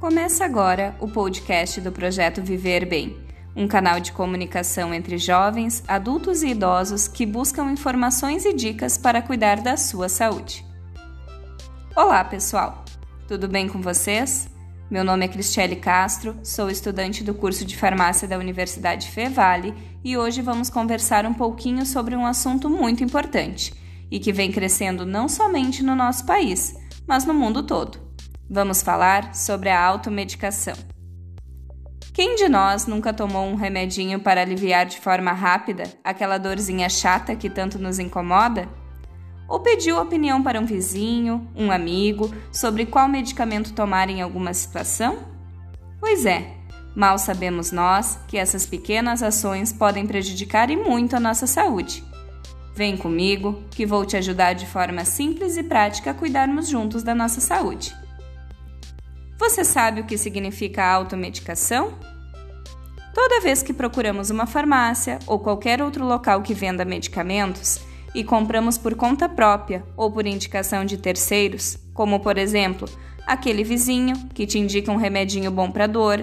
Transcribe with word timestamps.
Começa 0.00 0.46
agora 0.46 0.96
o 0.98 1.06
podcast 1.06 1.78
do 1.78 1.92
projeto 1.92 2.40
Viver 2.40 2.86
Bem, 2.86 3.18
um 3.54 3.68
canal 3.68 4.00
de 4.00 4.12
comunicação 4.12 4.94
entre 4.94 5.18
jovens, 5.18 5.84
adultos 5.86 6.42
e 6.42 6.48
idosos 6.48 7.06
que 7.06 7.26
buscam 7.26 7.70
informações 7.70 8.46
e 8.46 8.54
dicas 8.54 8.96
para 8.96 9.20
cuidar 9.20 9.60
da 9.60 9.76
sua 9.76 10.08
saúde. 10.08 10.64
Olá, 11.94 12.24
pessoal! 12.24 12.82
Tudo 13.28 13.46
bem 13.46 13.68
com 13.68 13.82
vocês? 13.82 14.48
Meu 14.90 15.04
nome 15.04 15.26
é 15.26 15.28
Cristiele 15.28 15.76
Castro, 15.76 16.34
sou 16.42 16.70
estudante 16.70 17.22
do 17.22 17.34
curso 17.34 17.66
de 17.66 17.76
farmácia 17.76 18.26
da 18.26 18.38
Universidade 18.38 19.06
Fevale 19.06 19.74
e 20.02 20.16
hoje 20.16 20.40
vamos 20.40 20.70
conversar 20.70 21.26
um 21.26 21.34
pouquinho 21.34 21.84
sobre 21.84 22.16
um 22.16 22.24
assunto 22.24 22.70
muito 22.70 23.04
importante 23.04 23.74
e 24.10 24.18
que 24.18 24.32
vem 24.32 24.50
crescendo 24.50 25.04
não 25.04 25.28
somente 25.28 25.82
no 25.82 25.94
nosso 25.94 26.24
país, 26.24 26.74
mas 27.06 27.26
no 27.26 27.34
mundo 27.34 27.62
todo. 27.62 28.09
Vamos 28.50 28.82
falar 28.82 29.34
sobre 29.34 29.68
a 29.68 29.80
automedicação. 29.80 30.74
Quem 32.12 32.34
de 32.34 32.48
nós 32.48 32.86
nunca 32.86 33.12
tomou 33.12 33.46
um 33.46 33.54
remedinho 33.54 34.18
para 34.18 34.40
aliviar 34.40 34.86
de 34.86 34.98
forma 34.98 35.32
rápida 35.32 35.84
aquela 36.02 36.36
dorzinha 36.36 36.88
chata 36.88 37.36
que 37.36 37.48
tanto 37.48 37.78
nos 37.78 37.98
incomoda? 37.98 38.68
ou 39.50 39.58
pediu 39.58 40.00
opinião 40.00 40.40
para 40.40 40.60
um 40.60 40.64
vizinho, 40.64 41.50
um 41.56 41.72
amigo, 41.72 42.32
sobre 42.52 42.86
qual 42.86 43.08
medicamento 43.08 43.72
tomar 43.72 44.08
em 44.08 44.22
alguma 44.22 44.54
situação? 44.54 45.18
Pois 45.98 46.24
é, 46.24 46.54
mal 46.94 47.18
sabemos 47.18 47.72
nós 47.72 48.16
que 48.28 48.38
essas 48.38 48.64
pequenas 48.64 49.24
ações 49.24 49.72
podem 49.72 50.06
prejudicar 50.06 50.70
e 50.70 50.76
muito 50.76 51.16
a 51.16 51.20
nossa 51.20 51.48
saúde. 51.48 52.04
Vem 52.76 52.96
comigo 52.96 53.64
que 53.72 53.84
vou 53.84 54.06
te 54.06 54.16
ajudar 54.16 54.52
de 54.52 54.66
forma 54.66 55.04
simples 55.04 55.56
e 55.56 55.64
prática 55.64 56.12
a 56.12 56.14
cuidarmos 56.14 56.68
juntos 56.68 57.02
da 57.02 57.12
nossa 57.14 57.40
saúde. 57.40 57.92
Você 59.40 59.64
sabe 59.64 60.02
o 60.02 60.04
que 60.04 60.18
significa 60.18 60.84
automedicação? 60.84 61.94
Toda 63.14 63.40
vez 63.40 63.62
que 63.62 63.72
procuramos 63.72 64.28
uma 64.28 64.44
farmácia 64.44 65.18
ou 65.26 65.38
qualquer 65.38 65.80
outro 65.80 66.04
local 66.04 66.42
que 66.42 66.52
venda 66.52 66.84
medicamentos, 66.84 67.80
e 68.14 68.22
compramos 68.22 68.76
por 68.76 68.94
conta 68.94 69.30
própria 69.30 69.82
ou 69.96 70.12
por 70.12 70.26
indicação 70.26 70.84
de 70.84 70.98
terceiros, 70.98 71.78
como 71.94 72.20
por 72.20 72.36
exemplo, 72.36 72.86
aquele 73.26 73.64
vizinho 73.64 74.14
que 74.34 74.46
te 74.46 74.58
indica 74.58 74.92
um 74.92 74.96
remedinho 74.96 75.50
bom 75.50 75.70
para 75.70 75.86
dor, 75.86 76.22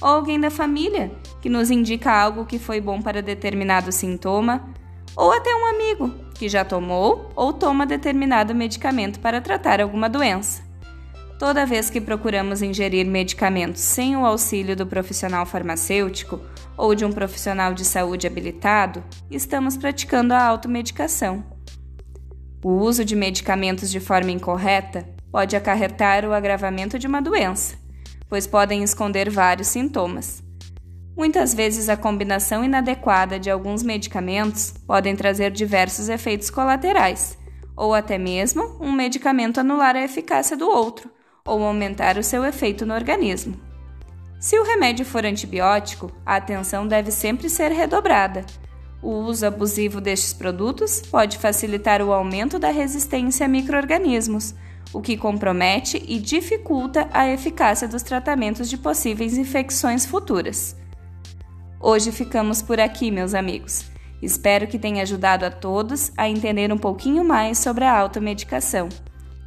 ou 0.00 0.08
alguém 0.08 0.40
da 0.40 0.50
família 0.50 1.12
que 1.40 1.48
nos 1.48 1.70
indica 1.70 2.10
algo 2.10 2.44
que 2.44 2.58
foi 2.58 2.80
bom 2.80 3.00
para 3.00 3.22
determinado 3.22 3.92
sintoma, 3.92 4.68
ou 5.14 5.30
até 5.30 5.54
um 5.54 5.66
amigo 5.66 6.12
que 6.34 6.48
já 6.48 6.64
tomou 6.64 7.30
ou 7.36 7.52
toma 7.52 7.86
determinado 7.86 8.52
medicamento 8.56 9.20
para 9.20 9.40
tratar 9.40 9.80
alguma 9.80 10.08
doença. 10.08 10.65
Toda 11.38 11.66
vez 11.66 11.90
que 11.90 12.00
procuramos 12.00 12.62
ingerir 12.62 13.06
medicamentos 13.06 13.82
sem 13.82 14.16
o 14.16 14.24
auxílio 14.24 14.74
do 14.74 14.86
profissional 14.86 15.44
farmacêutico 15.44 16.40
ou 16.78 16.94
de 16.94 17.04
um 17.04 17.12
profissional 17.12 17.74
de 17.74 17.84
saúde 17.84 18.26
habilitado, 18.26 19.04
estamos 19.30 19.76
praticando 19.76 20.32
a 20.32 20.42
automedicação. 20.42 21.44
O 22.64 22.70
uso 22.70 23.04
de 23.04 23.14
medicamentos 23.14 23.90
de 23.90 24.00
forma 24.00 24.30
incorreta 24.30 25.06
pode 25.30 25.54
acarretar 25.54 26.24
o 26.24 26.32
agravamento 26.32 26.98
de 26.98 27.06
uma 27.06 27.20
doença, 27.20 27.76
pois 28.30 28.46
podem 28.46 28.82
esconder 28.82 29.28
vários 29.28 29.68
sintomas. 29.68 30.42
Muitas 31.14 31.52
vezes 31.52 31.90
a 31.90 31.98
combinação 31.98 32.64
inadequada 32.64 33.38
de 33.38 33.50
alguns 33.50 33.82
medicamentos 33.82 34.72
podem 34.86 35.14
trazer 35.14 35.50
diversos 35.50 36.08
efeitos 36.08 36.48
colaterais, 36.48 37.36
ou 37.76 37.92
até 37.92 38.16
mesmo 38.16 38.78
um 38.80 38.90
medicamento 38.90 39.60
anular 39.60 39.94
a 39.96 40.02
eficácia 40.02 40.56
do 40.56 40.66
outro, 40.66 41.15
ou 41.46 41.62
aumentar 41.64 42.18
o 42.18 42.22
seu 42.22 42.44
efeito 42.44 42.84
no 42.84 42.94
organismo. 42.94 43.56
Se 44.38 44.58
o 44.58 44.64
remédio 44.64 45.04
for 45.04 45.24
antibiótico, 45.24 46.12
a 46.24 46.36
atenção 46.36 46.86
deve 46.86 47.10
sempre 47.10 47.48
ser 47.48 47.70
redobrada. 47.72 48.44
O 49.02 49.10
uso 49.10 49.46
abusivo 49.46 50.00
destes 50.00 50.32
produtos 50.32 51.00
pode 51.00 51.38
facilitar 51.38 52.02
o 52.02 52.12
aumento 52.12 52.58
da 52.58 52.70
resistência 52.70 53.46
a 53.46 53.48
microorganismos, 53.48 54.54
o 54.92 55.00
que 55.00 55.16
compromete 55.16 56.02
e 56.06 56.18
dificulta 56.18 57.08
a 57.12 57.28
eficácia 57.28 57.88
dos 57.88 58.02
tratamentos 58.02 58.68
de 58.68 58.76
possíveis 58.76 59.36
infecções 59.36 60.06
futuras. 60.06 60.76
Hoje 61.80 62.10
ficamos 62.10 62.62
por 62.62 62.80
aqui, 62.80 63.10
meus 63.10 63.34
amigos. 63.34 63.84
Espero 64.22 64.66
que 64.66 64.78
tenha 64.78 65.02
ajudado 65.02 65.44
a 65.44 65.50
todos 65.50 66.10
a 66.16 66.28
entender 66.28 66.72
um 66.72 66.78
pouquinho 66.78 67.22
mais 67.22 67.58
sobre 67.58 67.84
a 67.84 67.96
automedicação. 67.96 68.88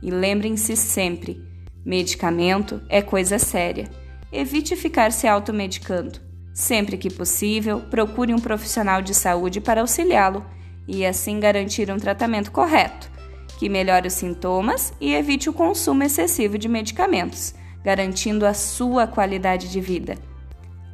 E 0.02 0.12
lembrem-se 0.12 0.76
sempre: 0.76 1.49
Medicamento 1.86 2.82
é 2.90 3.02
coisa 3.02 3.40
séria. 3.40 3.90
Evite 4.32 4.76
ficar 4.76 5.12
se 5.12 5.28
automedicando. 5.28 6.20
Sempre 6.54 6.98
que 6.98 7.10
possível, 7.10 7.82
procure 7.90 8.34
um 8.34 8.40
profissional 8.40 9.02
de 9.02 9.14
saúde 9.14 9.62
para 9.62 9.82
auxiliá-lo 9.82 10.46
e 10.88 11.06
assim 11.06 11.40
garantir 11.40 11.90
um 11.90 11.98
tratamento 11.98 12.52
correto, 12.52 13.10
que 13.58 13.70
melhore 13.70 14.08
os 14.08 14.14
sintomas 14.14 14.94
e 15.00 15.14
evite 15.14 15.50
o 15.50 15.54
consumo 15.54 16.04
excessivo 16.04 16.58
de 16.58 16.68
medicamentos, 16.68 17.54
garantindo 17.84 18.46
a 18.46 18.54
sua 18.54 19.08
qualidade 19.08 19.70
de 19.70 19.80
vida. 19.80 20.18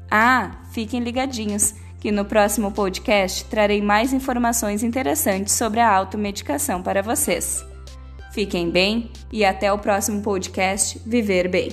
Ah, 0.10 0.62
fiquem 0.72 1.00
ligadinhos, 1.00 1.74
que 2.00 2.12
no 2.12 2.26
próximo 2.26 2.72
podcast 2.72 3.46
trarei 3.46 3.82
mais 3.82 4.14
informações 4.14 4.84
interessantes 4.84 5.56
sobre 5.56 5.80
a 5.80 5.92
automedicação 5.92 6.84
para 6.84 7.02
vocês. 7.02 7.66
Fiquem 8.36 8.70
bem 8.70 9.10
e 9.32 9.46
até 9.46 9.72
o 9.72 9.80
próximo 9.80 10.22
podcast 10.22 11.00
Viver 11.06 11.48
Bem. 11.48 11.70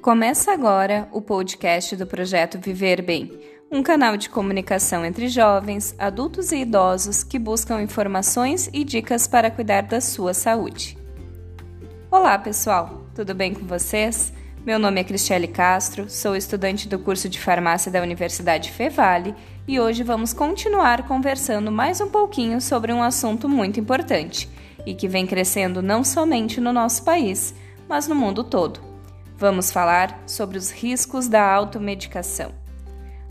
Começa 0.00 0.50
agora 0.50 1.10
o 1.12 1.20
podcast 1.20 1.94
do 1.94 2.06
projeto 2.06 2.58
Viver 2.58 3.02
Bem, 3.02 3.38
um 3.70 3.82
canal 3.82 4.16
de 4.16 4.30
comunicação 4.30 5.04
entre 5.04 5.28
jovens, 5.28 5.94
adultos 5.98 6.52
e 6.52 6.62
idosos 6.62 7.22
que 7.22 7.38
buscam 7.38 7.82
informações 7.82 8.70
e 8.72 8.82
dicas 8.82 9.26
para 9.26 9.50
cuidar 9.50 9.82
da 9.82 10.00
sua 10.00 10.32
saúde. 10.32 10.96
Olá, 12.10 12.38
pessoal, 12.38 13.06
tudo 13.14 13.34
bem 13.34 13.52
com 13.52 13.66
vocês? 13.66 14.32
Meu 14.64 14.78
nome 14.78 15.00
é 15.00 15.04
Cristiele 15.04 15.48
Castro, 15.48 16.08
sou 16.08 16.36
estudante 16.36 16.88
do 16.88 16.96
curso 16.96 17.28
de 17.28 17.40
farmácia 17.40 17.90
da 17.90 18.00
Universidade 18.00 18.70
Fevale 18.70 19.34
e 19.66 19.80
hoje 19.80 20.04
vamos 20.04 20.32
continuar 20.32 21.02
conversando 21.08 21.72
mais 21.72 22.00
um 22.00 22.08
pouquinho 22.08 22.60
sobre 22.60 22.92
um 22.92 23.02
assunto 23.02 23.48
muito 23.48 23.80
importante 23.80 24.48
e 24.86 24.94
que 24.94 25.08
vem 25.08 25.26
crescendo 25.26 25.82
não 25.82 26.04
somente 26.04 26.60
no 26.60 26.72
nosso 26.72 27.02
país, 27.02 27.52
mas 27.88 28.06
no 28.06 28.14
mundo 28.14 28.44
todo. 28.44 28.78
Vamos 29.36 29.72
falar 29.72 30.22
sobre 30.28 30.56
os 30.58 30.70
riscos 30.70 31.26
da 31.26 31.42
automedicação. 31.52 32.52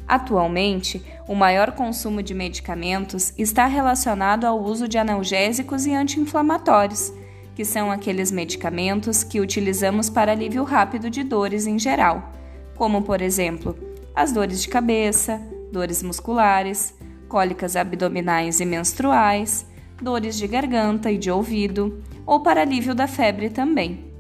Atualmente, 0.06 1.02
o 1.30 1.34
maior 1.34 1.72
consumo 1.72 2.22
de 2.22 2.34
medicamentos 2.34 3.32
está 3.38 3.68
relacionado 3.68 4.44
ao 4.44 4.62
uso 4.62 4.86
de 4.86 4.98
analgésicos 4.98 5.86
e 5.86 5.94
anti-inflamatórios 5.94 7.14
que 7.62 7.66
são 7.66 7.92
aqueles 7.92 8.32
medicamentos 8.32 9.24
que 9.24 9.40
utilizamos 9.40 10.10
para 10.10 10.32
alívio 10.32 10.64
rápido 10.64 11.12
de 11.12 11.24
dores 11.24 11.68
em 11.68 11.78
geral, 11.78 12.34
como 12.76 13.04
por 13.04 13.22
exemplo, 13.22 13.78
as 14.16 14.32
dores 14.32 14.64
de 14.64 14.68
cabeça, 14.68 15.40
dores 15.72 16.02
musculares, 16.02 16.92
cólicas 17.30 17.76
abdominais 17.76 18.60
e 18.60 18.66
menstruais, 18.66 19.64
dores 20.02 20.40
de 20.40 20.48
garganta 20.48 21.12
e 21.12 21.20
de 21.20 21.30
ouvido, 21.30 22.02
ou 22.26 22.40
para 22.40 22.62
alívio 22.62 22.96
da 22.96 23.06
febre 23.06 23.52
também. 23.52 24.12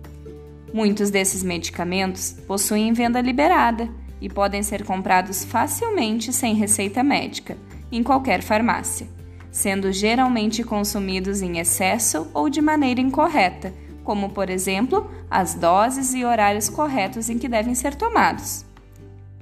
Muitos 0.71 1.09
desses 1.09 1.41
medicamentos 1.41 2.35
possuem 2.45 2.93
venda 2.93 3.19
liberada 3.21 3.89
e 4.21 4.29
podem 4.29 4.61
ser 4.61 4.85
comprados 4.85 5.43
facilmente 5.43 6.31
sem 6.31 6.53
receita 6.53 7.03
médica, 7.03 7.57
em 7.91 8.03
qualquer 8.03 8.43
farmácia 8.43 9.07
sendo 9.51 9.91
geralmente 9.91 10.63
consumidos 10.63 11.41
em 11.41 11.59
excesso 11.59 12.27
ou 12.33 12.49
de 12.49 12.61
maneira 12.61 13.01
incorreta, 13.01 13.73
como, 14.03 14.29
por 14.29 14.49
exemplo, 14.49 15.11
as 15.29 15.53
doses 15.53 16.13
e 16.13 16.23
horários 16.23 16.69
corretos 16.69 17.29
em 17.29 17.37
que 17.37 17.47
devem 17.47 17.75
ser 17.75 17.95
tomados. 17.95 18.65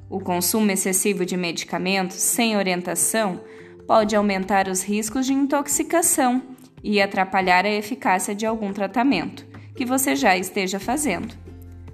O 0.09 0.19
consumo 0.19 0.71
excessivo 0.71 1.25
de 1.25 1.37
medicamentos 1.37 2.17
sem 2.17 2.57
orientação 2.57 3.39
pode 3.85 4.15
aumentar 4.15 4.67
os 4.67 4.81
riscos 4.81 5.25
de 5.25 5.33
intoxicação 5.33 6.41
e 6.83 7.01
atrapalhar 7.01 7.65
a 7.65 7.69
eficácia 7.71 8.33
de 8.33 8.45
algum 8.45 8.73
tratamento 8.73 9.45
que 9.75 9.85
você 9.85 10.15
já 10.15 10.35
esteja 10.35 10.79
fazendo, 10.79 11.33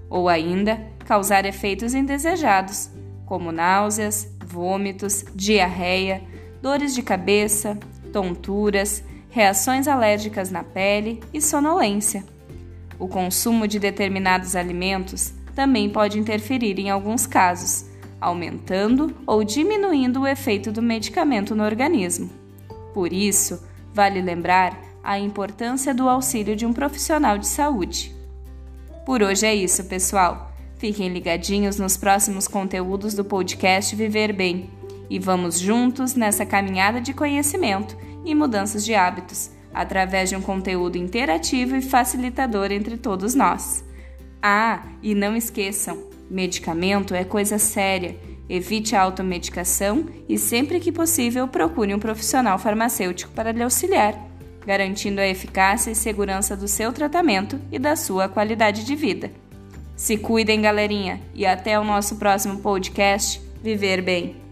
ou 0.09 0.27
ainda 0.27 0.81
causar 1.05 1.45
efeitos 1.45 1.93
indesejados, 1.93 2.89
como 3.25 3.51
náuseas, 3.51 4.27
vômitos, 4.45 5.25
diarreia, 5.35 6.23
dores 6.61 6.95
de 6.95 7.03
cabeça, 7.03 7.77
tonturas, 8.15 9.03
reações 9.29 9.89
alérgicas 9.89 10.49
na 10.49 10.63
pele 10.63 11.19
e 11.33 11.41
sonolência. 11.41 12.23
O 12.97 13.09
consumo 13.09 13.67
de 13.67 13.77
determinados 13.77 14.55
alimentos 14.55 15.33
também 15.53 15.89
pode 15.89 16.17
interferir 16.17 16.79
em 16.79 16.89
alguns 16.89 17.27
casos, 17.27 17.87
aumentando 18.21 19.13
ou 19.27 19.43
diminuindo 19.43 20.21
o 20.21 20.27
efeito 20.27 20.71
do 20.71 20.81
medicamento 20.81 21.53
no 21.53 21.65
organismo. 21.65 22.29
Por 22.93 23.11
isso, 23.11 23.61
vale 23.93 24.21
lembrar 24.21 24.81
a 25.03 25.19
importância 25.19 25.93
do 25.93 26.07
auxílio 26.07 26.55
de 26.55 26.65
um 26.65 26.71
profissional 26.71 27.37
de 27.37 27.47
saúde. 27.47 28.15
Por 29.05 29.21
hoje 29.21 29.45
é 29.45 29.53
isso, 29.53 29.83
pessoal. 29.83 30.53
Fiquem 30.77 31.09
ligadinhos 31.09 31.77
nos 31.77 31.97
próximos 31.97 32.47
conteúdos 32.47 33.13
do 33.13 33.25
podcast 33.25 33.93
Viver 33.93 34.31
Bem 34.31 34.69
e 35.09 35.19
vamos 35.19 35.59
juntos 35.59 36.15
nessa 36.15 36.45
caminhada 36.45 36.99
de 36.99 37.13
conhecimento 37.13 37.97
e 38.25 38.33
mudanças 38.33 38.83
de 38.83 38.95
hábitos 38.95 39.51
através 39.73 40.29
de 40.29 40.35
um 40.35 40.41
conteúdo 40.41 40.97
interativo 40.97 41.75
e 41.75 41.81
facilitador 41.81 42.71
entre 42.71 42.97
todos 42.97 43.35
nós. 43.35 43.83
Ah, 44.41 44.83
e 45.03 45.13
não 45.13 45.35
esqueçam, 45.35 46.07
medicamento 46.29 47.13
é 47.13 47.23
coisa 47.23 47.59
séria. 47.59 48.15
Evite 48.47 48.95
a 48.95 49.01
automedicação 49.01 50.05
e 50.29 50.37
sempre 50.37 50.79
que 50.79 50.91
possível 50.91 51.47
procure 51.47 51.93
um 51.93 51.99
profissional 51.99 52.59
farmacêutico 52.59 53.31
para 53.33 53.51
lhe 53.51 53.63
auxiliar, 53.63 54.15
garantindo 54.65 55.19
a 55.19 55.27
eficácia 55.27 55.89
e 55.89 55.95
segurança 55.95 56.55
do 56.55 56.67
seu 56.67 56.93
tratamento 56.93 57.59
e 57.71 57.79
da 57.79 57.95
sua 57.95 58.29
qualidade 58.29 58.85
de 58.85 58.95
vida. 58.95 59.31
Se 59.95 60.15
cuidem, 60.15 60.61
galerinha, 60.61 61.21
e 61.33 61.45
até 61.45 61.79
o 61.79 61.83
nosso 61.83 62.17
próximo 62.17 62.59
podcast 62.59 63.41
Viver 63.63 64.01
Bem. 64.03 64.44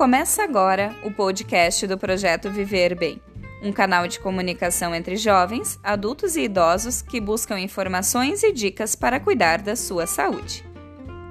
Começa 0.00 0.42
agora 0.42 0.96
o 1.04 1.10
podcast 1.10 1.86
do 1.86 1.98
projeto 1.98 2.48
Viver 2.48 2.96
Bem, 2.96 3.20
um 3.62 3.70
canal 3.70 4.08
de 4.08 4.18
comunicação 4.18 4.94
entre 4.94 5.14
jovens, 5.14 5.78
adultos 5.82 6.36
e 6.36 6.44
idosos 6.44 7.02
que 7.02 7.20
buscam 7.20 7.60
informações 7.60 8.42
e 8.42 8.50
dicas 8.50 8.94
para 8.94 9.20
cuidar 9.20 9.60
da 9.60 9.76
sua 9.76 10.06
saúde. 10.06 10.64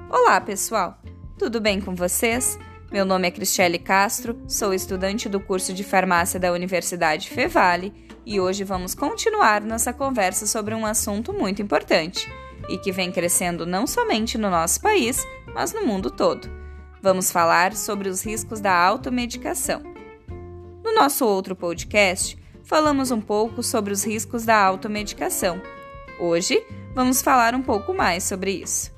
Olá, 0.08 0.40
pessoal! 0.40 1.02
Tudo 1.36 1.60
bem 1.60 1.80
com 1.80 1.96
vocês? 1.96 2.56
Meu 2.92 3.04
nome 3.04 3.26
é 3.26 3.32
Cristiane 3.32 3.78
Castro, 3.78 4.40
sou 4.46 4.72
estudante 4.72 5.28
do 5.28 5.40
curso 5.40 5.72
de 5.72 5.82
farmácia 5.82 6.38
da 6.38 6.52
Universidade 6.52 7.28
Fevale 7.28 7.92
e 8.30 8.38
hoje 8.38 8.62
vamos 8.62 8.94
continuar 8.94 9.60
nossa 9.60 9.92
conversa 9.92 10.46
sobre 10.46 10.72
um 10.72 10.86
assunto 10.86 11.32
muito 11.32 11.60
importante 11.60 12.32
e 12.68 12.78
que 12.78 12.92
vem 12.92 13.10
crescendo 13.10 13.66
não 13.66 13.88
somente 13.88 14.38
no 14.38 14.48
nosso 14.48 14.80
país, 14.80 15.26
mas 15.52 15.72
no 15.72 15.84
mundo 15.84 16.12
todo 16.12 16.48
Vamos 17.02 17.32
falar 17.32 17.74
sobre 17.74 18.08
os 18.08 18.22
riscos 18.22 18.60
da 18.60 18.72
automedicação. 18.72 19.82
No 20.84 20.94
nosso 20.94 21.24
outro 21.24 21.56
podcast, 21.56 22.38
falamos 22.62 23.10
um 23.10 23.20
pouco 23.20 23.62
sobre 23.62 23.92
os 23.92 24.04
riscos 24.04 24.44
da 24.44 24.62
automedicação. 24.62 25.60
Hoje, 26.20 26.62
vamos 26.94 27.22
falar 27.22 27.54
um 27.54 27.62
pouco 27.62 27.94
mais 27.94 28.22
sobre 28.22 28.52
isso. 28.52 28.92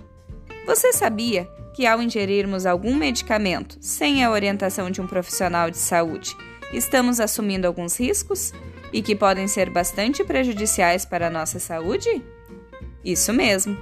Você 0.67 0.93
sabia 0.93 1.49
que 1.75 1.87
ao 1.87 2.03
ingerirmos 2.03 2.67
algum 2.67 2.95
medicamento 2.95 3.79
sem 3.81 4.25
a 4.25 4.31
orientação 4.31 4.91
de 4.91 5.01
um 5.01 5.07
profissional 5.07 5.71
de 5.71 5.79
saúde, 5.79 6.37
estamos 6.73 7.21
assumindo 7.21 7.69
alguns 7.69 7.99
riscos 7.99 8.53
e 8.93 9.03
que 9.03 9.17
podem 9.17 9.49
ser 9.49 9.71
bastante 9.71 10.23
prejudiciais 10.23 11.05
para 11.05 11.29
a 11.29 11.31
nossa 11.31 11.59
saúde? 11.59 12.23
Isso 13.05 13.33
mesmo. 13.33 13.77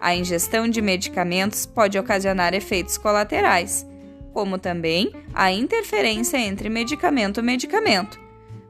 A 0.00 0.14
ingestão 0.14 0.68
de 0.68 0.82
medicamentos 0.82 1.64
pode 1.64 1.98
ocasionar 1.98 2.52
efeitos 2.52 2.98
colaterais, 2.98 3.86
como 4.32 4.58
também 4.58 5.12
a 5.32 5.50
interferência 5.50 6.36
entre 6.36 6.68
medicamento 6.68 7.40
e 7.40 7.42
medicamento, 7.42 8.20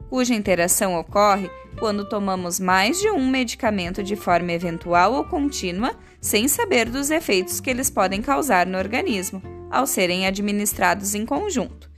cuja 0.09 0.33
interação 0.33 0.97
ocorre 0.97 1.49
quando 1.77 2.07
tomamos 2.07 2.59
mais 2.59 2.99
de 2.99 3.09
um 3.09 3.27
medicamento 3.27 4.01
de 4.01 4.15
forma 4.15 4.51
eventual 4.51 5.13
ou 5.13 5.23
contínua, 5.25 5.93
sem 6.19 6.47
saber 6.47 6.89
dos 6.89 7.11
efeitos 7.11 7.59
que 7.59 7.69
eles 7.69 7.89
podem 7.89 8.21
causar 8.21 8.65
no 8.65 8.77
organismo, 8.77 9.41
ao 9.69 9.85
serem 9.85 10.25
administrados 10.25 11.13
em 11.13 11.25
conjunto. 11.25 11.89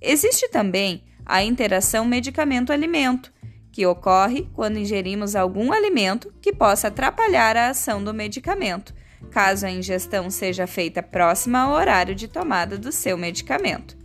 Existe 0.00 0.48
também 0.48 1.02
a 1.24 1.42
interação 1.42 2.04
medicamento-alimento, 2.04 3.32
que 3.72 3.86
ocorre 3.86 4.48
quando 4.54 4.78
ingerimos 4.78 5.34
algum 5.34 5.72
alimento 5.72 6.32
que 6.40 6.52
possa 6.52 6.88
atrapalhar 6.88 7.56
a 7.56 7.70
ação 7.70 8.02
do 8.02 8.14
medicamento, 8.14 8.94
caso 9.30 9.66
a 9.66 9.70
ingestão 9.70 10.30
seja 10.30 10.66
feita 10.66 11.02
próxima 11.02 11.60
ao 11.60 11.72
horário 11.72 12.14
de 12.14 12.28
tomada 12.28 12.78
do 12.78 12.92
seu 12.92 13.16
medicamento. 13.16 13.96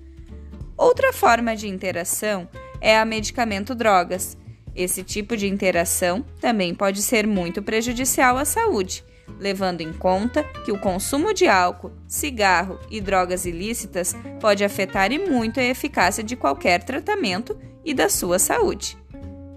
Outra 0.76 1.12
forma 1.14 1.56
de 1.56 1.68
interação 1.68 2.48
é 2.82 2.98
a 2.98 3.06
medicamento-drogas. 3.06 4.38
Esse 4.76 5.04
tipo 5.04 5.36
de 5.36 5.48
interação 5.48 6.26
também 6.40 6.74
pode 6.74 7.02
ser 7.02 7.28
muito 7.28 7.62
prejudicial 7.62 8.38
à 8.38 8.46
saúde, 8.46 9.04
levando 9.40 9.82
em 9.82 9.92
conta 9.92 10.44
que 10.66 10.72
o 10.72 10.80
consumo 10.80 11.34
de 11.34 11.48
álcool, 11.48 11.92
cigarro 12.08 12.80
e 12.90 13.02
drogas 13.02 13.46
ilícitas 13.46 14.16
pode 14.40 14.64
afetar 14.64 15.12
e 15.12 15.20
muito 15.20 15.60
a 15.60 15.64
eficácia 15.64 16.24
de 16.24 16.36
qualquer 16.36 16.84
tratamento 16.84 17.58
e 17.84 17.94
da 17.94 18.10
sua 18.10 18.40
saúde. 18.40 18.98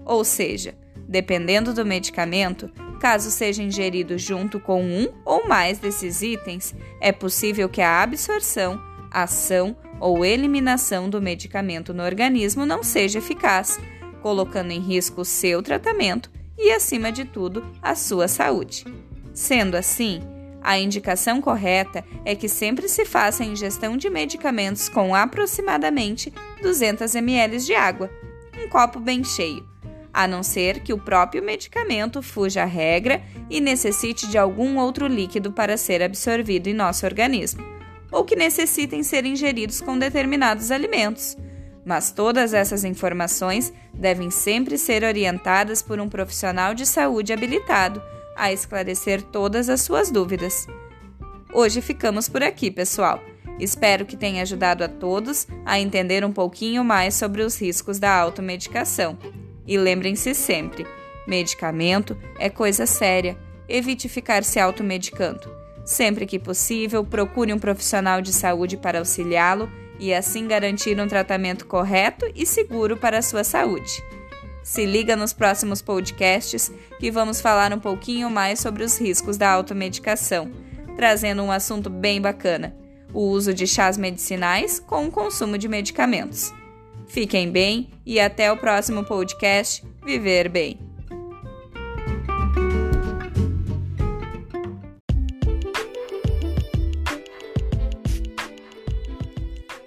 Ou 0.05 0.23
seja, 0.23 0.75
dependendo 1.07 1.73
do 1.73 1.85
medicamento, 1.85 2.69
caso 2.99 3.29
seja 3.29 3.61
ingerido 3.61 4.17
junto 4.17 4.59
com 4.59 4.83
um 4.83 5.07
ou 5.25 5.47
mais 5.47 5.77
desses 5.77 6.21
itens, 6.21 6.73
é 7.01 7.11
possível 7.11 7.67
que 7.67 7.81
a 7.81 8.01
absorção, 8.01 8.81
ação 9.11 9.75
ou 9.99 10.25
eliminação 10.25 11.09
do 11.09 11.21
medicamento 11.21 11.93
no 11.93 12.03
organismo 12.03 12.65
não 12.65 12.81
seja 12.81 13.19
eficaz, 13.19 13.79
colocando 14.21 14.71
em 14.71 14.79
risco 14.79 15.21
o 15.21 15.25
seu 15.25 15.61
tratamento 15.61 16.31
e, 16.57 16.71
acima 16.71 17.11
de 17.11 17.25
tudo, 17.25 17.65
a 17.81 17.93
sua 17.95 18.27
saúde. 18.27 18.85
Sendo 19.33 19.75
assim, 19.75 20.21
a 20.61 20.77
indicação 20.77 21.41
correta 21.41 22.05
é 22.23 22.35
que 22.35 22.47
sempre 22.47 22.87
se 22.87 23.03
faça 23.03 23.43
a 23.43 23.45
ingestão 23.45 23.97
de 23.97 24.09
medicamentos 24.09 24.87
com 24.87 25.13
aproximadamente 25.13 26.31
200 26.61 27.15
ml 27.15 27.57
de 27.57 27.73
água, 27.73 28.09
um 28.57 28.69
copo 28.69 28.99
bem 28.99 29.23
cheio, 29.23 29.67
a 30.13 30.27
não 30.27 30.43
ser 30.43 30.81
que 30.81 30.93
o 30.93 30.97
próprio 30.97 31.43
medicamento 31.43 32.21
fuja 32.21 32.61
à 32.61 32.65
regra 32.65 33.21
e 33.49 33.59
necessite 33.59 34.27
de 34.27 34.37
algum 34.37 34.77
outro 34.77 35.07
líquido 35.07 35.51
para 35.51 35.75
ser 35.75 36.01
absorvido 36.01 36.67
em 36.67 36.73
nosso 36.73 37.05
organismo, 37.05 37.61
ou 38.11 38.23
que 38.23 38.35
necessitem 38.35 39.01
ser 39.03 39.25
ingeridos 39.25 39.81
com 39.81 39.97
determinados 39.97 40.71
alimentos. 40.71 41.35
Mas 41.83 42.11
todas 42.11 42.53
essas 42.53 42.85
informações 42.85 43.73
devem 43.93 44.29
sempre 44.29 44.77
ser 44.77 45.03
orientadas 45.03 45.81
por 45.81 45.99
um 45.99 46.07
profissional 46.07 46.73
de 46.73 46.85
saúde 46.85 47.33
habilitado 47.33 48.01
a 48.35 48.51
esclarecer 48.51 49.21
todas 49.21 49.69
as 49.69 49.81
suas 49.81 50.11
dúvidas. 50.11 50.67
Hoje 51.53 51.81
ficamos 51.81 52.27
por 52.27 52.43
aqui, 52.43 52.71
pessoal. 52.71 53.21
Espero 53.59 54.05
que 54.05 54.17
tenha 54.17 54.41
ajudado 54.41 54.83
a 54.83 54.87
todos 54.87 55.47
a 55.65 55.79
entender 55.79 56.25
um 56.25 56.31
pouquinho 56.31 56.83
mais 56.83 57.13
sobre 57.13 57.43
os 57.43 57.59
riscos 57.61 57.99
da 57.99 58.15
automedicação. 58.15 59.17
E 59.67 59.77
lembrem-se 59.77 60.33
sempre: 60.33 60.85
medicamento 61.27 62.17
é 62.39 62.49
coisa 62.49 62.85
séria. 62.85 63.37
Evite 63.69 64.09
ficar 64.09 64.43
se 64.43 64.59
automedicando. 64.59 65.49
Sempre 65.85 66.25
que 66.25 66.39
possível, 66.39 67.03
procure 67.03 67.53
um 67.53 67.59
profissional 67.59 68.21
de 68.21 68.33
saúde 68.33 68.77
para 68.77 68.99
auxiliá-lo 68.99 69.69
e 69.99 70.13
assim 70.13 70.47
garantir 70.47 70.99
um 70.99 71.07
tratamento 71.07 71.65
correto 71.65 72.25
e 72.35 72.45
seguro 72.45 72.97
para 72.97 73.19
a 73.19 73.21
sua 73.21 73.43
saúde. 73.43 74.03
Se 74.63 74.85
liga 74.85 75.15
nos 75.15 75.33
próximos 75.33 75.81
podcasts 75.81 76.71
que 76.97 77.11
vamos 77.11 77.41
falar 77.41 77.73
um 77.73 77.79
pouquinho 77.79 78.29
mais 78.29 78.59
sobre 78.59 78.83
os 78.83 78.97
riscos 78.97 79.35
da 79.35 79.51
automedicação, 79.51 80.49
trazendo 80.95 81.43
um 81.43 81.51
assunto 81.51 81.89
bem 81.89 82.21
bacana: 82.21 82.73
o 83.13 83.19
uso 83.27 83.53
de 83.53 83.67
chás 83.67 83.97
medicinais 83.97 84.79
com 84.79 85.07
o 85.07 85.11
consumo 85.11 85.57
de 85.57 85.67
medicamentos. 85.67 86.53
Fiquem 87.07 87.51
bem 87.51 87.89
e 88.05 88.19
até 88.19 88.51
o 88.51 88.57
próximo 88.57 89.03
podcast 89.03 89.85
Viver 90.03 90.47
Bem. 90.49 90.79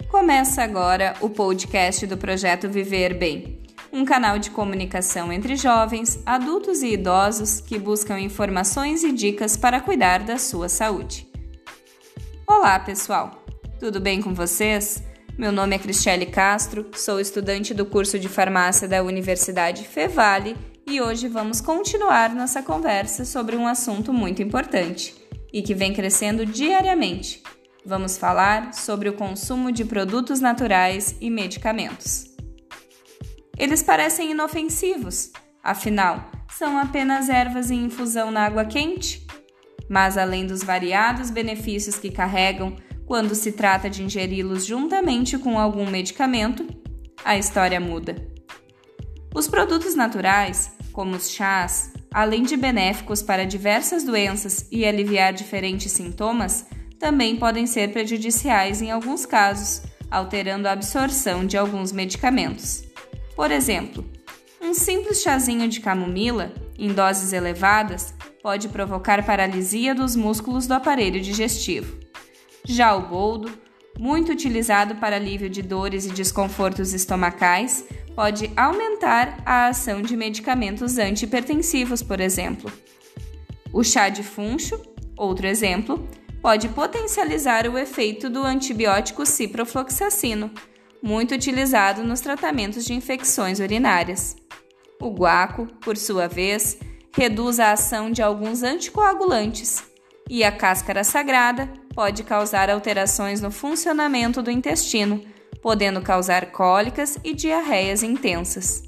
Começa 0.07 0.63
agora 0.63 1.15
o 1.21 1.29
podcast 1.29 2.05
do 2.05 2.17
projeto 2.17 2.69
Viver 2.69 3.13
Bem, 3.13 3.56
um 3.97 4.05
canal 4.05 4.37
de 4.37 4.51
comunicação 4.51 5.33
entre 5.33 5.55
jovens, 5.55 6.21
adultos 6.23 6.83
e 6.83 6.93
idosos 6.93 7.59
que 7.59 7.79
buscam 7.79 8.19
informações 8.19 9.03
e 9.03 9.11
dicas 9.11 9.57
para 9.57 9.81
cuidar 9.81 10.19
da 10.19 10.37
sua 10.37 10.69
saúde. 10.69 11.27
Olá, 12.45 12.79
pessoal! 12.79 13.43
Tudo 13.79 13.99
bem 13.99 14.21
com 14.21 14.35
vocês? 14.35 15.03
Meu 15.35 15.51
nome 15.51 15.75
é 15.75 15.79
Cristiane 15.79 16.27
Castro, 16.27 16.85
sou 16.93 17.19
estudante 17.19 17.73
do 17.73 17.87
curso 17.87 18.19
de 18.19 18.29
farmácia 18.29 18.87
da 18.87 19.01
Universidade 19.01 19.83
Fevale 19.83 20.55
e 20.85 21.01
hoje 21.01 21.27
vamos 21.27 21.59
continuar 21.59 22.35
nossa 22.35 22.61
conversa 22.61 23.25
sobre 23.25 23.55
um 23.55 23.65
assunto 23.65 24.13
muito 24.13 24.43
importante 24.43 25.15
e 25.51 25.63
que 25.63 25.73
vem 25.73 25.91
crescendo 25.91 26.45
diariamente. 26.45 27.41
Vamos 27.83 28.15
falar 28.15 28.75
sobre 28.75 29.09
o 29.09 29.13
consumo 29.13 29.71
de 29.71 29.83
produtos 29.83 30.39
naturais 30.39 31.15
e 31.19 31.31
medicamentos. 31.31 32.36
Eles 33.57 33.81
parecem 33.81 34.31
inofensivos, 34.31 35.31
afinal, 35.63 36.31
são 36.51 36.77
apenas 36.77 37.27
ervas 37.27 37.71
em 37.71 37.85
infusão 37.85 38.29
na 38.29 38.45
água 38.45 38.65
quente. 38.65 39.25
Mas 39.89 40.17
além 40.17 40.45
dos 40.45 40.63
variados 40.63 41.29
benefícios 41.29 41.97
que 41.97 42.11
carregam 42.11 42.75
quando 43.05 43.33
se 43.33 43.53
trata 43.53 43.89
de 43.89 44.03
ingeri-los 44.03 44.65
juntamente 44.65 45.37
com 45.37 45.57
algum 45.57 45.89
medicamento, 45.89 46.67
a 47.23 47.37
história 47.37 47.79
muda. 47.79 48.15
Os 49.33 49.47
produtos 49.47 49.95
naturais, 49.95 50.71
como 50.91 51.15
os 51.15 51.29
chás, 51.29 51.93
além 52.13 52.43
de 52.43 52.57
benéficos 52.57 53.21
para 53.21 53.45
diversas 53.45 54.03
doenças 54.03 54.67
e 54.71 54.85
aliviar 54.85 55.33
diferentes 55.33 55.91
sintomas, 55.91 56.65
também 56.99 57.37
podem 57.37 57.65
ser 57.65 57.91
prejudiciais 57.91 58.81
em 58.81 58.91
alguns 58.91 59.25
casos, 59.25 59.83
alterando 60.09 60.67
a 60.67 60.71
absorção 60.71 61.45
de 61.45 61.57
alguns 61.57 61.91
medicamentos. 61.91 62.86
Por 63.37 63.51
exemplo, 63.51 64.03
um 64.59 64.73
simples 64.73 65.21
chazinho 65.21 65.67
de 65.67 65.79
camomila, 65.79 66.51
em 66.75 66.91
doses 66.91 67.33
elevadas, 67.33 68.11
pode 68.41 68.67
provocar 68.67 69.23
paralisia 69.23 69.93
dos 69.93 70.15
músculos 70.15 70.65
do 70.65 70.73
aparelho 70.73 71.21
digestivo. 71.21 71.99
Já 72.65 72.95
o 72.95 73.07
boldo, 73.07 73.51
muito 73.99 74.31
utilizado 74.31 74.95
para 74.95 75.17
alívio 75.17 75.51
de 75.51 75.61
dores 75.61 76.07
e 76.07 76.09
desconfortos 76.09 76.95
estomacais, 76.95 77.85
pode 78.15 78.51
aumentar 78.57 79.37
a 79.45 79.67
ação 79.67 80.01
de 80.01 80.17
medicamentos 80.17 80.97
antihipertensivos, 80.97 82.01
por 82.01 82.19
exemplo. 82.19 82.71
O 83.71 83.83
chá 83.83 84.09
de 84.09 84.23
funcho, 84.23 84.81
outro 85.15 85.45
exemplo, 85.45 86.09
pode 86.41 86.69
potencializar 86.69 87.67
o 87.67 87.77
efeito 87.77 88.31
do 88.31 88.43
antibiótico 88.43 89.27
ciprofloxacino, 89.27 90.51
muito 91.07 91.33
utilizado 91.33 92.03
nos 92.03 92.19
tratamentos 92.19 92.83
de 92.83 92.93
infecções 92.93 93.61
urinárias. 93.61 94.35
O 94.99 95.09
guaco, 95.09 95.65
por 95.79 95.95
sua 95.95 96.27
vez, 96.27 96.77
reduz 97.15 97.61
a 97.61 97.71
ação 97.71 98.11
de 98.11 98.21
alguns 98.21 98.61
anticoagulantes, 98.61 99.81
e 100.29 100.43
a 100.43 100.51
cáscara 100.51 101.05
sagrada 101.05 101.71
pode 101.95 102.23
causar 102.23 102.69
alterações 102.69 103.39
no 103.39 103.49
funcionamento 103.49 104.41
do 104.41 104.51
intestino, 104.51 105.23
podendo 105.61 106.01
causar 106.01 106.47
cólicas 106.51 107.17
e 107.23 107.33
diarreias 107.33 108.03
intensas. 108.03 108.83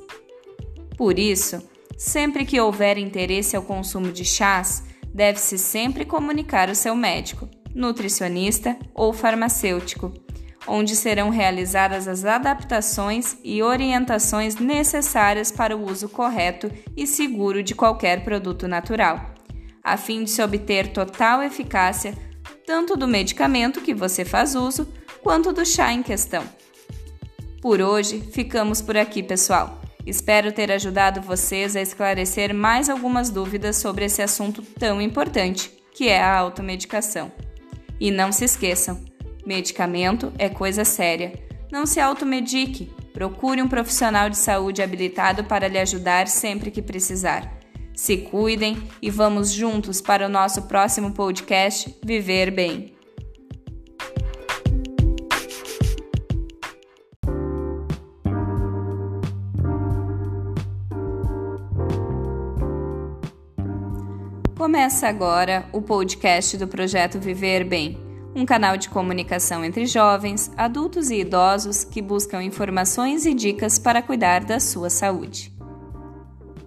Por 0.98 1.18
isso, 1.18 1.64
sempre 1.98 2.44
que 2.44 2.60
houver 2.60 2.98
interesse 2.98 3.56
ao 3.56 3.64
consumo 3.64 4.12
de 4.12 4.26
chás, 4.26 4.84
deve-se 5.14 5.58
sempre 5.58 6.04
comunicar 6.04 6.68
ao 6.68 6.76
seu 6.76 6.98
médico, 6.98 7.48
nutricionista 7.74 8.78
ou 8.94 9.14
farmacêutico, 9.14 10.12
onde 10.68 10.96
serão 10.96 11.30
realizadas 11.30 12.08
as 12.08 12.26
adaptações 12.26 13.38
e 13.44 13.62
orientações 13.64 14.56
necessárias 14.56 15.52
para 15.52 15.76
o 15.76 15.90
uso 15.90 16.10
correto 16.10 16.72
e 16.96 17.08
seguro 17.08 17.64
de 17.64 17.74
qualquer 17.74 18.24
produto 18.24 18.68
natural, 18.68 19.34
a 19.84 19.98
fim 19.98 20.24
de 20.24 20.30
se 20.30 20.42
obter 20.42 20.92
total 20.94 21.42
eficácia 21.42 22.14
tanto 22.70 22.96
do 22.96 23.08
medicamento 23.08 23.82
que 23.82 23.96
você 23.96 24.24
faz 24.24 24.54
uso 24.54 24.88
quanto 25.24 25.52
do 25.52 25.66
chá 25.66 25.92
em 25.92 26.04
questão. 26.04 26.44
Por 27.64 27.82
hoje, 27.82 28.22
ficamos 28.32 28.80
por 28.80 28.96
aqui, 28.96 29.24
pessoal. 29.24 29.82
Espero 30.06 30.52
ter 30.52 30.72
ajudado 30.72 31.20
vocês 31.20 31.76
a 31.76 31.82
esclarecer 31.82 32.54
mais 32.54 32.88
algumas 32.88 33.32
dúvidas 33.32 33.78
sobre 33.78 34.06
esse 34.06 34.22
assunto 34.22 34.62
tão 34.62 35.02
importante, 35.02 35.72
que 35.94 36.10
é 36.10 36.22
a 36.22 36.38
automedicação. 36.38 37.32
E 38.00 38.12
não 38.12 38.32
se 38.32 38.46
esqueçam, 38.46 39.04
medicamento 39.50 40.32
é 40.38 40.48
coisa 40.48 40.86
séria. 40.86 41.34
Não 41.72 41.84
se 41.84 42.00
automedique. 42.00 42.92
Procure 43.12 43.62
um 43.64 43.68
profissional 43.68 44.30
de 44.30 44.38
saúde 44.38 44.84
habilitado 44.84 45.44
para 45.44 45.68
lhe 45.68 45.80
ajudar 45.80 46.28
sempre 46.28 46.70
que 46.70 46.84
precisar. 46.84 47.58
Se 47.96 48.18
cuidem 48.18 48.78
e 49.02 49.10
vamos 49.10 49.52
juntos 49.52 50.00
para 50.02 50.28
o 50.28 50.30
nosso 50.30 50.62
próximo 50.68 51.12
podcast 51.14 51.98
Viver 52.06 52.52
Bem. 52.52 52.94
Começa 64.56 65.08
agora 65.08 65.68
o 65.74 65.82
podcast 65.82 66.56
do 66.56 66.68
projeto 66.68 67.20
Viver 67.20 67.64
Bem, 67.64 68.09
um 68.40 68.46
canal 68.46 68.78
de 68.78 68.88
comunicação 68.88 69.66
entre 69.66 69.86
jovens, 69.86 70.50
adultos 70.56 71.10
e 71.10 71.20
idosos 71.20 71.84
que 71.84 72.02
buscam 72.02 72.42
informações 72.42 73.26
e 73.26 73.34
dicas 73.34 73.78
para 73.78 74.02
cuidar 74.02 74.46
da 74.46 74.62
sua 74.62 74.90
saúde. 74.90 75.54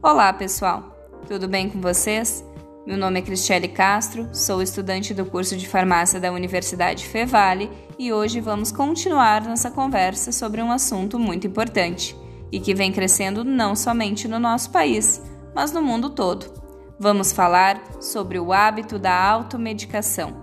Olá, 0.02 0.30
pessoal! 0.34 0.94
Tudo 1.26 1.48
bem 1.48 1.70
com 1.70 1.80
vocês? 1.80 2.44
Meu 2.86 2.98
nome 2.98 3.20
é 3.20 3.22
Cristiane 3.22 3.68
Castro, 3.68 4.28
sou 4.34 4.60
estudante 4.60 5.14
do 5.14 5.24
curso 5.24 5.56
de 5.56 5.66
farmácia 5.66 6.20
da 6.20 6.30
Universidade 6.30 7.06
Fevale 7.06 7.70
e 7.98 8.12
hoje 8.12 8.38
vamos 8.38 8.70
continuar 8.70 9.42
nossa 9.42 9.70
conversa 9.70 10.30
sobre 10.30 10.60
um 10.60 10.70
assunto 10.70 11.18
muito 11.18 11.46
importante 11.46 12.14
e 12.50 12.60
que 12.60 12.74
vem 12.74 12.92
crescendo 12.92 13.44
não 13.44 13.74
somente 13.74 14.28
no 14.28 14.38
nosso 14.38 14.70
país, 14.70 15.22
mas 15.54 15.72
no 15.72 15.80
mundo 15.80 16.10
todo 16.10 16.62
Vamos 17.02 17.32
falar 17.32 17.82
sobre 18.00 18.38
o 18.38 18.52
hábito 18.52 18.96
da 18.96 19.12
automedicação. 19.12 20.41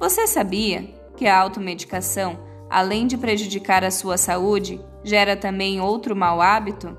Você 0.00 0.26
sabia 0.26 0.88
que 1.14 1.26
a 1.26 1.38
automedicação, 1.38 2.40
além 2.70 3.06
de 3.06 3.18
prejudicar 3.18 3.84
a 3.84 3.90
sua 3.90 4.16
saúde, 4.16 4.80
gera 5.04 5.36
também 5.36 5.78
outro 5.78 6.16
mau 6.16 6.40
hábito? 6.40 6.96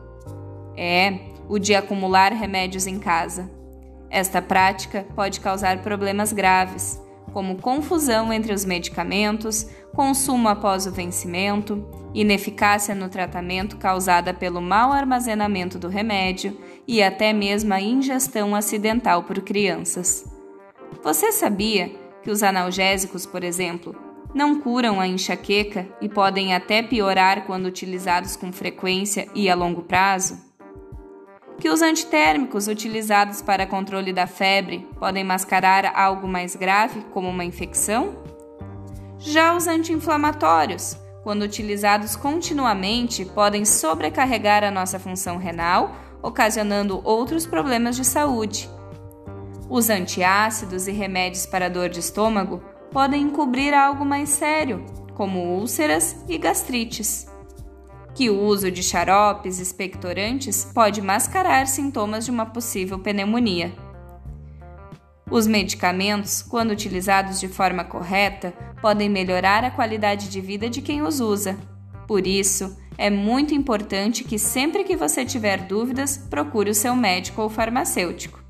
É 0.77 1.31
o 1.49 1.57
de 1.57 1.73
acumular 1.73 2.31
remédios 2.31 2.85
em 2.85 2.99
casa. 2.99 3.49
Esta 4.07 4.39
prática 4.39 5.03
pode 5.15 5.39
causar 5.39 5.81
problemas 5.81 6.31
graves, 6.31 7.01
como 7.33 7.57
confusão 7.57 8.31
entre 8.31 8.53
os 8.53 8.65
medicamentos, 8.65 9.67
consumo 9.95 10.47
após 10.47 10.85
o 10.85 10.91
vencimento, 10.91 11.83
ineficácia 12.13 12.93
no 12.93 13.09
tratamento 13.09 13.77
causada 13.77 14.31
pelo 14.31 14.61
mau 14.61 14.91
armazenamento 14.91 15.79
do 15.79 15.87
remédio 15.87 16.55
e 16.87 17.01
até 17.01 17.33
mesmo 17.33 17.73
a 17.73 17.81
ingestão 17.81 18.53
acidental 18.53 19.23
por 19.23 19.41
crianças. 19.41 20.23
Você 21.03 21.31
sabia 21.31 22.00
que 22.23 22.29
os 22.29 22.43
analgésicos, 22.43 23.25
por 23.25 23.43
exemplo, 23.43 23.95
não 24.33 24.59
curam 24.59 24.99
a 24.99 25.07
enxaqueca 25.07 25.87
e 25.99 26.07
podem 26.07 26.53
até 26.53 26.81
piorar 26.81 27.45
quando 27.45 27.65
utilizados 27.65 28.35
com 28.35 28.51
frequência 28.51 29.27
e 29.35 29.49
a 29.49 29.55
longo 29.55 29.81
prazo? 29.81 30.51
que 31.61 31.69
os 31.69 31.83
antitérmicos 31.83 32.67
utilizados 32.67 33.39
para 33.39 33.67
controle 33.67 34.11
da 34.11 34.25
febre 34.25 34.79
podem 34.99 35.23
mascarar 35.23 35.85
algo 35.95 36.27
mais 36.27 36.55
grave, 36.55 37.05
como 37.13 37.29
uma 37.29 37.45
infecção? 37.45 38.15
Já 39.19 39.55
os 39.55 39.67
anti-inflamatórios, 39.67 40.97
quando 41.23 41.43
utilizados 41.43 42.15
continuamente, 42.15 43.25
podem 43.25 43.63
sobrecarregar 43.63 44.63
a 44.63 44.71
nossa 44.71 44.97
função 44.97 45.37
renal, 45.37 45.95
ocasionando 46.23 46.99
outros 47.03 47.45
problemas 47.45 47.95
de 47.95 48.05
saúde. 48.05 48.67
Os 49.73 49.89
antiácidos 49.89 50.85
e 50.85 50.91
remédios 50.91 51.45
para 51.45 51.69
dor 51.69 51.87
de 51.87 52.01
estômago 52.01 52.61
podem 52.91 53.21
encobrir 53.21 53.73
algo 53.73 54.03
mais 54.03 54.27
sério, 54.27 54.85
como 55.15 55.55
úlceras 55.55 56.25
e 56.27 56.37
gastrites 56.37 57.25
que 58.13 58.29
o 58.29 58.37
uso 58.37 58.69
de 58.69 58.83
xaropes 58.83 59.61
expectorantes 59.61 60.65
pode 60.73 61.01
mascarar 61.01 61.65
sintomas 61.67 62.25
de 62.25 62.31
uma 62.31 62.45
possível 62.45 62.99
pneumonia. 62.99 63.71
Os 65.29 65.47
medicamentos, 65.47 66.41
quando 66.41 66.71
utilizados 66.71 67.39
de 67.39 67.47
forma 67.47 67.85
correta, 67.85 68.53
podem 68.81 69.07
melhorar 69.07 69.63
a 69.63 69.71
qualidade 69.71 70.27
de 70.27 70.41
vida 70.41 70.69
de 70.69 70.81
quem 70.81 71.01
os 71.01 71.21
usa. 71.21 71.57
Por 72.05 72.27
isso, 72.27 72.77
é 72.97 73.09
muito 73.09 73.55
importante 73.55 74.25
que 74.25 74.37
sempre 74.37 74.83
que 74.83 74.97
você 74.97 75.23
tiver 75.23 75.59
dúvidas, 75.61 76.17
procure 76.17 76.69
o 76.69 76.75
seu 76.75 76.93
médico 76.93 77.41
ou 77.41 77.49
farmacêutico. 77.49 78.40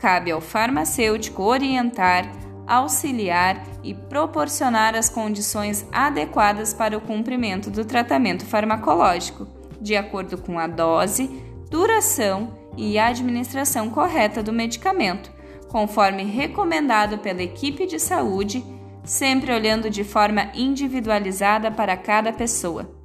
Cabe 0.00 0.30
ao 0.30 0.40
farmacêutico 0.40 1.42
orientar 1.42 2.40
auxiliar 2.70 3.64
e 3.82 3.92
proporcionar 3.92 4.94
as 4.94 5.08
condições 5.08 5.84
adequadas 5.90 6.72
para 6.72 6.96
o 6.96 7.00
cumprimento 7.00 7.68
do 7.68 7.84
tratamento 7.84 8.46
farmacológico, 8.46 9.48
de 9.80 9.96
acordo 9.96 10.38
com 10.38 10.56
a 10.56 10.68
dose, 10.68 11.28
duração 11.68 12.56
e 12.76 12.96
administração 12.96 13.90
correta 13.90 14.40
do 14.40 14.52
medicamento, 14.52 15.32
conforme 15.68 16.22
recomendado 16.22 17.18
pela 17.18 17.42
equipe 17.42 17.86
de 17.86 17.98
saúde, 17.98 18.64
sempre 19.02 19.52
olhando 19.52 19.90
de 19.90 20.04
forma 20.04 20.52
individualizada 20.54 21.72
para 21.72 21.96
cada 21.96 22.32
pessoa. 22.32 22.99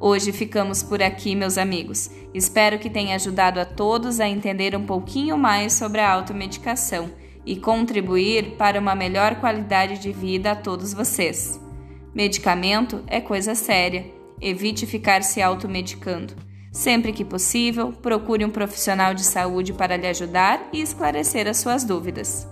Hoje 0.00 0.32
ficamos 0.32 0.82
por 0.82 1.02
aqui, 1.02 1.36
meus 1.36 1.58
amigos. 1.58 2.10
Espero 2.32 2.78
que 2.78 2.88
tenha 2.88 3.14
ajudado 3.14 3.60
a 3.60 3.66
todos 3.66 4.18
a 4.18 4.26
entender 4.26 4.74
um 4.74 4.86
pouquinho 4.86 5.36
mais 5.36 5.74
sobre 5.74 6.00
a 6.00 6.10
automedicação 6.10 7.10
e 7.44 7.56
contribuir 7.56 8.56
para 8.56 8.80
uma 8.80 8.94
melhor 8.94 9.36
qualidade 9.36 9.98
de 9.98 10.10
vida 10.10 10.52
a 10.52 10.56
todos 10.56 10.94
vocês. 10.94 11.60
Medicamento 12.14 13.04
é 13.06 13.20
coisa 13.20 13.54
séria 13.54 14.18
Evite 14.40 14.86
ficar 14.86 15.22
se 15.22 15.42
automedicando. 15.42 16.34
Sempre 16.72 17.12
que 17.12 17.24
possível, 17.24 17.92
procure 17.92 18.44
um 18.44 18.50
profissional 18.50 19.12
de 19.12 19.22
saúde 19.22 19.72
para 19.74 19.96
lhe 19.96 20.06
ajudar 20.06 20.66
e 20.72 20.80
esclarecer 20.80 21.46
as 21.46 21.58
suas 21.58 21.84
dúvidas. 21.84 22.48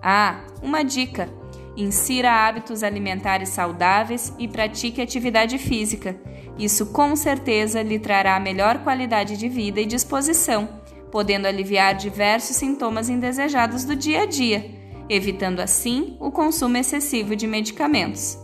Ah, 0.00 0.44
uma 0.62 0.84
dica: 0.84 1.28
insira 1.76 2.32
hábitos 2.32 2.82
alimentares 2.82 3.50
saudáveis 3.50 4.32
e 4.38 4.48
pratique 4.48 5.02
atividade 5.02 5.58
física. 5.58 6.16
Isso 6.58 6.86
com 6.86 7.14
certeza 7.14 7.82
lhe 7.82 7.98
trará 7.98 8.40
melhor 8.40 8.78
qualidade 8.78 9.36
de 9.36 9.48
vida 9.48 9.80
e 9.80 9.86
disposição, 9.86 10.68
podendo 11.10 11.46
aliviar 11.46 11.94
diversos 11.94 12.56
sintomas 12.56 13.08
indesejados 13.08 13.84
do 13.84 13.94
dia 13.94 14.22
a 14.22 14.26
dia, 14.26 14.70
evitando 15.08 15.60
assim 15.60 16.16
o 16.18 16.30
consumo 16.30 16.76
excessivo 16.76 17.36
de 17.36 17.46
medicamentos. 17.46 18.38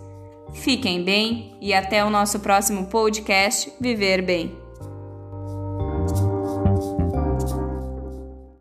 Fiquem 0.53 1.03
bem 1.03 1.57
e 1.61 1.73
até 1.73 2.05
o 2.05 2.11
nosso 2.11 2.41
próximo 2.41 2.87
podcast 2.87 3.73
Viver 3.81 4.23
Bem. 4.23 4.62